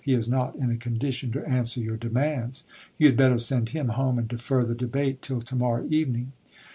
He 0.03 0.15
is 0.15 0.27
not 0.27 0.55
in 0.55 0.71
a 0.71 0.77
condition 0.77 1.31
to 1.33 1.47
answer 1.47 1.79
your 1.79 1.95
demands. 1.95 2.63
You 2.97 3.05
had 3.09 3.15
better 3.17 3.37
send 3.37 3.69
him 3.69 3.89
home, 3.89 4.17
and 4.17 4.27
defer 4.27 4.63
the 4.65 4.73
debate 4.73 5.21
till 5.21 5.41
to 5.41 5.55
morrow 5.55 5.85
evening. 5.91 6.31